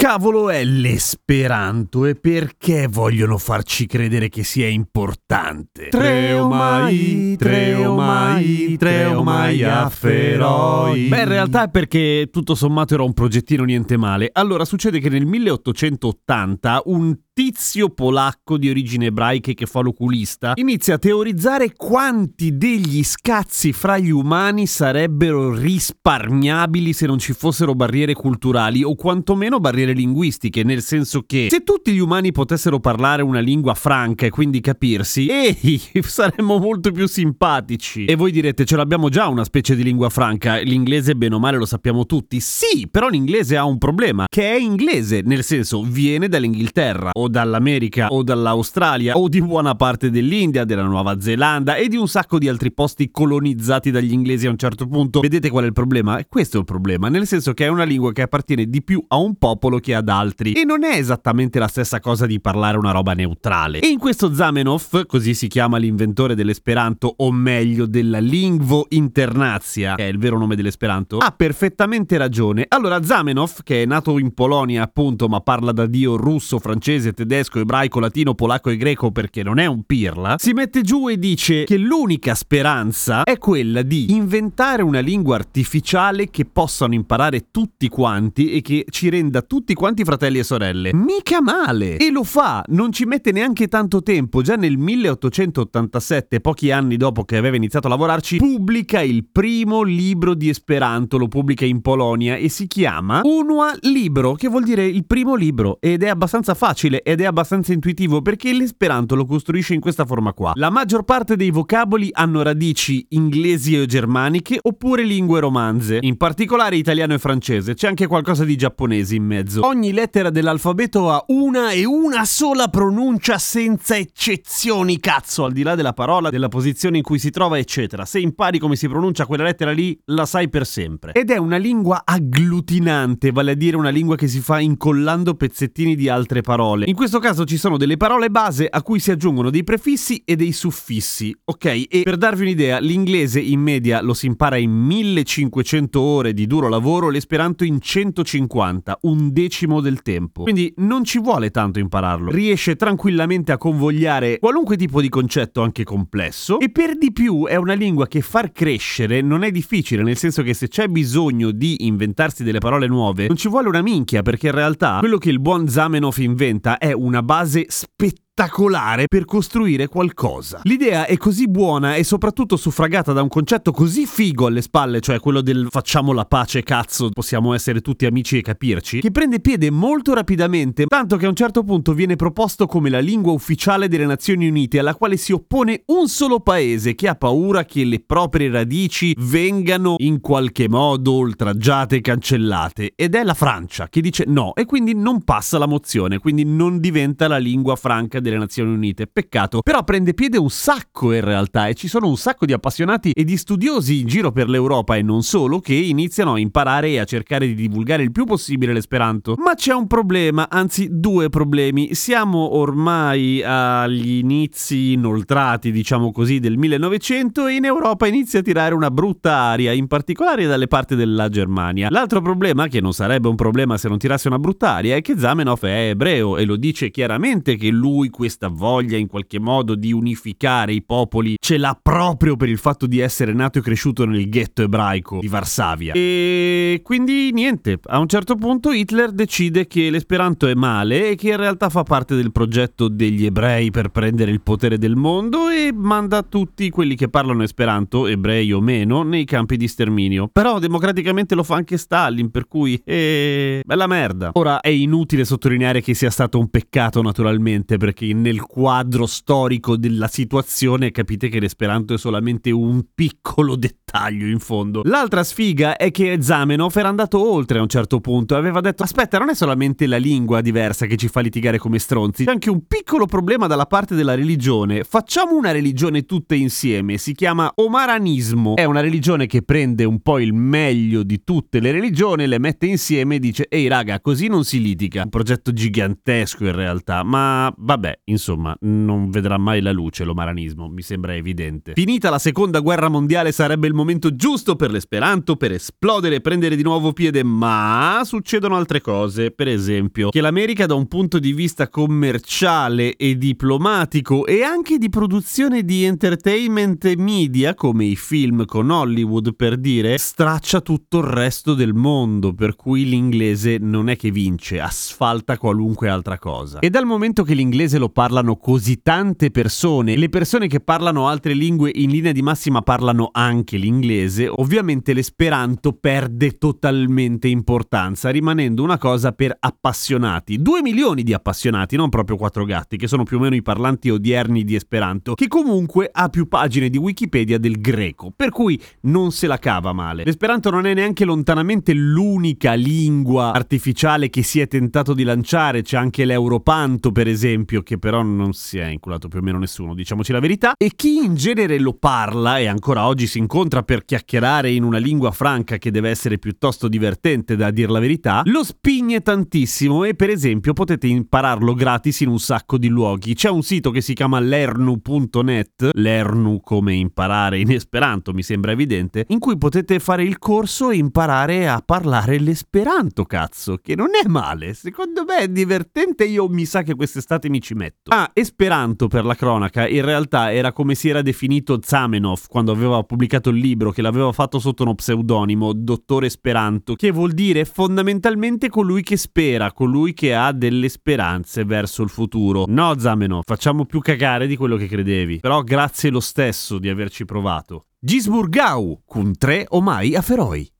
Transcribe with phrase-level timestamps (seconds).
[0.00, 5.88] cavolo è l'esperanto e perché vogliono farci credere che sia importante?
[5.88, 11.08] Treomai, treomai, treomai afferoi.
[11.08, 14.30] Beh, in realtà è perché tutto sommato era un progettino niente male.
[14.32, 20.94] Allora, succede che nel 1880 un tizio polacco di origine ebraiche che fa l'oculista inizia
[20.94, 28.14] a teorizzare quanti degli scazzi fra gli umani sarebbero risparmiabili se non ci fossero barriere
[28.14, 33.38] culturali o quantomeno barriere linguistiche, nel senso che se tutti gli umani potessero parlare una
[33.38, 38.06] lingua franca e quindi capirsi, ehi, saremmo molto più simpatici.
[38.06, 41.56] E voi direte, ce l'abbiamo già una specie di lingua franca, l'inglese bene o male
[41.56, 42.40] lo sappiamo tutti.
[42.40, 48.08] Sì, però l'inglese ha un problema, che è inglese, nel senso viene dall'Inghilterra o dall'America
[48.08, 52.48] o dall'Australia o di buona parte dell'India, della Nuova Zelanda e di un sacco di
[52.48, 55.20] altri posti colonizzati dagli inglesi a un certo punto.
[55.20, 56.20] Vedete qual è il problema?
[56.28, 59.16] Questo è il problema, nel senso che è una lingua che appartiene di più a
[59.16, 62.90] un popolo che ad altri e non è esattamente la stessa cosa di parlare una
[62.90, 63.80] roba neutrale.
[63.80, 70.06] E in questo Zamenhof, così si chiama l'inventore dell'esperanto o meglio della lingvo internazia, che
[70.06, 72.64] è il vero nome dell'esperanto, ha perfettamente ragione.
[72.68, 77.58] Allora Zamenhof, che è nato in Polonia appunto, ma parla da dio russo, francese, tedesco,
[77.58, 81.64] ebraico, latino, polacco e greco perché non è un pirla, si mette giù e dice
[81.64, 88.52] che l'unica speranza è quella di inventare una lingua artificiale che possano imparare tutti quanti
[88.52, 90.94] e che ci renda tutti quanti fratelli e sorelle.
[90.94, 91.96] Mica male!
[91.96, 97.24] E lo fa, non ci mette neanche tanto tempo, già nel 1887, pochi anni dopo
[97.24, 102.36] che aveva iniziato a lavorarci, pubblica il primo libro di Esperanto, lo pubblica in Polonia
[102.36, 106.97] e si chiama Unua Libro, che vuol dire il primo libro ed è abbastanza facile
[107.02, 110.52] ed è abbastanza intuitivo perché l'esperanto lo costruisce in questa forma qua.
[110.54, 116.76] La maggior parte dei vocaboli hanno radici inglesi o germaniche oppure lingue romanze, in particolare
[116.76, 119.66] italiano e francese, c'è anche qualcosa di giapponese in mezzo.
[119.66, 125.74] Ogni lettera dell'alfabeto ha una e una sola pronuncia senza eccezioni, cazzo, al di là
[125.74, 128.04] della parola, della posizione in cui si trova, eccetera.
[128.04, 131.12] Se impari come si pronuncia quella lettera lì, la sai per sempre.
[131.12, 135.94] Ed è una lingua agglutinante, vale a dire una lingua che si fa incollando pezzettini
[135.94, 136.86] di altre parole.
[136.88, 140.36] In questo caso ci sono delle parole base a cui si aggiungono dei prefissi e
[140.36, 141.84] dei suffissi, ok?
[141.86, 146.66] E per darvi un'idea, l'inglese in media lo si impara in 1500 ore di duro
[146.66, 150.44] lavoro, l'esperanto in 150, un decimo del tempo.
[150.44, 152.30] Quindi non ci vuole tanto impararlo.
[152.30, 157.56] Riesce tranquillamente a convogliare qualunque tipo di concetto anche complesso e per di più è
[157.56, 161.84] una lingua che far crescere non è difficile, nel senso che se c'è bisogno di
[161.84, 165.38] inventarsi delle parole nuove, non ci vuole una minchia perché in realtà quello che il
[165.38, 170.60] buon Zamenhof inventa è una base spettacolare spettacolare per costruire qualcosa.
[170.62, 175.18] L'idea è così buona e soprattutto suffragata da un concetto così figo alle spalle, cioè
[175.18, 179.70] quello del facciamo la pace, cazzo, possiamo essere tutti amici e capirci, che prende piede
[179.70, 184.06] molto rapidamente, tanto che a un certo punto viene proposto come la lingua ufficiale delle
[184.06, 188.50] Nazioni Unite alla quale si oppone un solo paese che ha paura che le proprie
[188.50, 194.54] radici vengano in qualche modo oltraggiate e cancellate, ed è la Francia che dice no
[194.54, 199.06] e quindi non passa la mozione, quindi non diventa la lingua franca delle Nazioni Unite.
[199.06, 203.10] Peccato, però prende piede un sacco in realtà e ci sono un sacco di appassionati
[203.10, 206.98] e di studiosi in giro per l'Europa e non solo che iniziano a imparare e
[206.98, 209.34] a cercare di divulgare il più possibile l'esperanto.
[209.38, 211.94] Ma c'è un problema, anzi due problemi.
[211.94, 218.74] Siamo ormai agli inizi inoltrati, diciamo così, del 1900 e in Europa inizia a tirare
[218.74, 221.88] una brutta aria, in particolare dalle parti della Germania.
[221.90, 225.18] L'altro problema, che non sarebbe un problema se non tirasse una brutta aria, è che
[225.18, 229.92] Zamenhof è ebreo e lo dice chiaramente che lui questa voglia in qualche modo di
[229.92, 234.28] unificare i popoli ce l'ha proprio per il fatto di essere nato e cresciuto nel
[234.28, 235.92] ghetto ebraico di Varsavia.
[235.94, 241.28] E quindi niente, a un certo punto Hitler decide che l'esperanto è male e che
[241.28, 245.70] in realtà fa parte del progetto degli ebrei per prendere il potere del mondo e
[245.72, 250.28] manda tutti quelli che parlano esperanto, ebrei o meno, nei campi di sterminio.
[250.32, 254.30] Però democraticamente lo fa anche Stalin, per cui è bella merda.
[254.32, 259.76] Ora è inutile sottolineare che sia stato un peccato naturalmente perché inserirti nel quadro storico
[259.76, 264.82] della situazione, capite che l'esperanto è solamente un piccolo dettaglio in fondo.
[264.84, 268.82] L'altra sfiga è che Zamenhof era andato oltre a un certo punto e aveva detto
[268.82, 272.50] aspetta non è solamente la lingua diversa che ci fa litigare come stronzi, c'è anche
[272.50, 274.84] un piccolo problema dalla parte della religione.
[274.84, 278.56] Facciamo una religione tutte insieme, si chiama omaranismo.
[278.56, 282.66] È una religione che prende un po' il meglio di tutte le religioni, le mette
[282.66, 285.02] insieme e dice ehi raga così non si litiga.
[285.02, 290.82] Un progetto gigantesco in realtà, ma vabbè, insomma, non vedrà mai la luce l'omaranismo, mi
[290.82, 291.72] sembra evidente.
[291.74, 296.56] Finita la seconda guerra mondiale sarebbe il momento giusto per l'esperanto per esplodere e prendere
[296.56, 301.32] di nuovo piede, ma succedono altre cose, per esempio, che l'America da un punto di
[301.32, 308.44] vista commerciale e diplomatico e anche di produzione di entertainment e media, come i film
[308.44, 313.96] con Hollywood per dire, straccia tutto il resto del mondo, per cui l'inglese non è
[313.96, 316.58] che vince, asfalta qualunque altra cosa.
[316.58, 321.32] E dal momento che l'inglese lo parlano così tante persone, le persone che parlano altre
[321.32, 328.78] lingue in linea di massima parlano anche l'inglese, ovviamente l'esperanto perde totalmente importanza, rimanendo una
[328.78, 330.42] cosa per appassionati.
[330.42, 333.90] Due milioni di appassionati, non proprio quattro gatti, che sono più o meno i parlanti
[333.90, 339.12] odierni di esperanto, che comunque ha più pagine di Wikipedia del greco, per cui non
[339.12, 340.04] se la cava male.
[340.04, 345.76] L'esperanto non è neanche lontanamente l'unica lingua artificiale che si è tentato di lanciare, c'è
[345.76, 350.10] anche l'europanto per esempio, che però non si è inculato più o meno nessuno, diciamoci
[350.10, 354.50] la verità, e chi in genere lo parla e ancora oggi si incontra per chiacchierare
[354.50, 359.02] in una lingua franca che deve essere piuttosto divertente da dir la verità, lo spigne
[359.02, 363.12] tantissimo e per esempio potete impararlo gratis in un sacco di luoghi.
[363.12, 369.04] C'è un sito che si chiama lernu.net, lernu come imparare in esperanto mi sembra evidente,
[369.08, 374.08] in cui potete fare il corso e imparare a parlare l'esperanto, cazzo, che non è
[374.08, 377.90] male, secondo me è divertente, io mi sa che quest'estate mi ci metto.
[377.90, 382.82] Ah, esperanto per la cronaca, in realtà era come si era definito Zamenhof quando aveva
[382.84, 388.48] pubblicato il libro che l'aveva fatto sotto uno pseudonimo, Dottore Esperanto, che vuol dire fondamentalmente
[388.48, 392.44] colui che spera, colui che ha delle speranze verso il futuro.
[392.46, 397.04] No, Zamenhof, facciamo più cagare di quello che credevi, però grazie lo stesso di averci
[397.04, 397.66] provato.
[397.80, 400.50] Gisburgau, con tre o mai a Feroi.